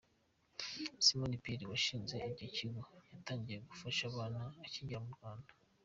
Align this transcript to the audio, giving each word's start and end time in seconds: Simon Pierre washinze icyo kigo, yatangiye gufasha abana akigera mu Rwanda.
Simon 1.05 1.33
Pierre 1.43 1.69
washinze 1.71 2.15
icyo 2.31 2.47
kigo, 2.55 2.81
yatangiye 3.13 3.57
gufasha 3.69 4.01
abana 4.11 4.41
akigera 4.65 5.01
mu 5.05 5.11
Rwanda. 5.17 5.51